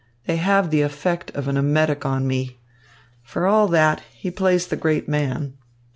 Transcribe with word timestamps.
They 0.25 0.37
have 0.37 0.71
the 0.71 0.81
effect 0.81 1.29
of 1.35 1.47
an 1.47 1.57
emetic 1.57 2.07
on 2.07 2.25
me. 2.25 2.59
For 3.21 3.45
all 3.45 3.67
that, 3.67 4.01
he 4.11 4.31
plays 4.31 4.65
the 4.65 4.75
great 4.75 5.07
man. 5.07 5.59